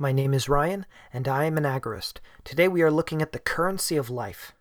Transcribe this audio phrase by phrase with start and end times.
[0.00, 2.18] My name is Ryan, and I am an agorist.
[2.44, 4.52] Today we are looking at the currency of life.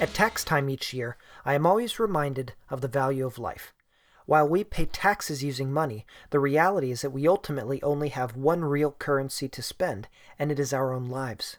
[0.00, 3.72] At tax time each year, I am always reminded of the value of life.
[4.28, 8.62] While we pay taxes using money, the reality is that we ultimately only have one
[8.62, 10.06] real currency to spend,
[10.38, 11.56] and it is our own lives.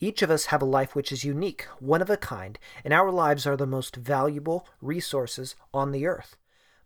[0.00, 3.10] Each of us have a life which is unique, one of a kind, and our
[3.10, 6.38] lives are the most valuable resources on the earth.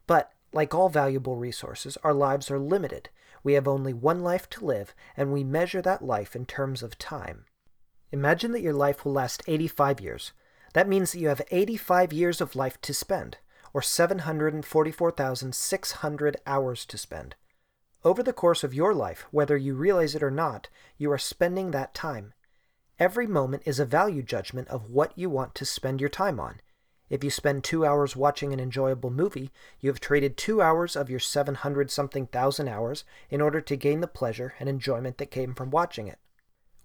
[0.08, 3.08] But, like all valuable resources, our lives are limited.
[3.44, 6.98] We have only one life to live, and we measure that life in terms of
[6.98, 7.44] time.
[8.10, 10.32] Imagine that your life will last 85 years.
[10.72, 13.36] That means that you have 85 years of life to spend
[13.72, 17.34] or 744,600 hours to spend.
[18.02, 21.70] Over the course of your life, whether you realize it or not, you are spending
[21.70, 22.32] that time.
[22.98, 26.60] Every moment is a value judgment of what you want to spend your time on.
[27.10, 29.50] If you spend two hours watching an enjoyable movie,
[29.80, 34.00] you have traded two hours of your 700 something thousand hours in order to gain
[34.00, 36.20] the pleasure and enjoyment that came from watching it.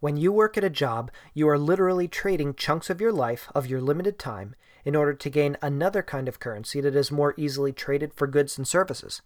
[0.05, 3.65] When you work at a job, you are literally trading chunks of your life, of
[3.65, 4.53] your limited time,
[4.83, 8.55] in order to gain another kind of currency that is more easily traded for goods
[8.55, 9.23] and services.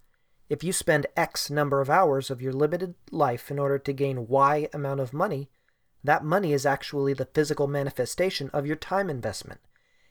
[0.48, 4.30] If you spend X number of hours of your limited life in order to gain
[4.30, 5.50] Y amount of money,
[6.02, 9.60] that money is actually the physical manifestation of your time investment.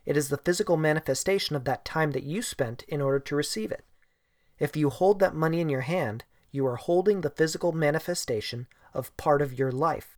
[0.04, 3.72] It is the physical manifestation of that time that you spent in order to receive
[3.72, 3.86] it.
[4.58, 9.16] If you hold that money in your hand, you are holding the physical manifestation of
[9.16, 10.17] part of your life.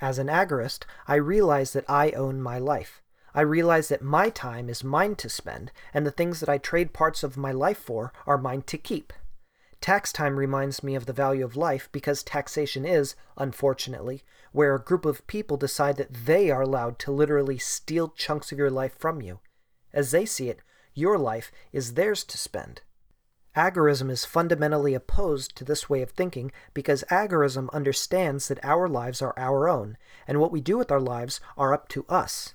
[0.00, 3.00] As an agorist, I realize that I own my life.
[3.34, 6.92] I realize that my time is mine to spend, and the things that I trade
[6.92, 9.12] parts of my life for are mine to keep.
[9.80, 14.82] Tax time reminds me of the value of life because taxation is, unfortunately, where a
[14.82, 18.96] group of people decide that they are allowed to literally steal chunks of your life
[18.98, 19.40] from you.
[19.92, 20.60] As they see it,
[20.94, 22.82] your life is theirs to spend.
[23.56, 29.22] Agorism is fundamentally opposed to this way of thinking because agorism understands that our lives
[29.22, 32.54] are our own, and what we do with our lives are up to us.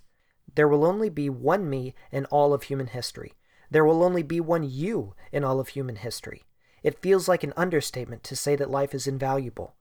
[0.55, 3.33] There will only be one me in all of human history.
[3.71, 6.43] There will only be one you in all of human history.
[6.83, 9.75] It feels like an understatement to say that life is invaluable.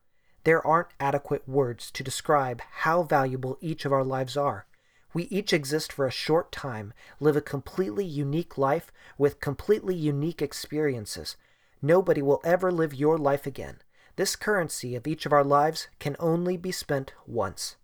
[0.45, 4.67] There aren't adequate words to describe how valuable each of our lives are.
[5.15, 10.43] We each exist for a short time, live a completely unique life with completely unique
[10.43, 11.37] experiences.
[11.81, 13.79] Nobody will ever live your life again.
[14.17, 17.77] This currency of each of our lives can only be spent once.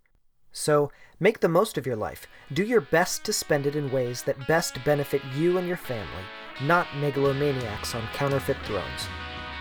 [0.53, 2.27] So, make the most of your life.
[2.53, 6.25] Do your best to spend it in ways that best benefit you and your family,
[6.63, 9.09] not megalomaniacs on counterfeit thrones.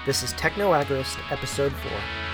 [0.06, 2.33] This is Techno Agorist, Episode 4.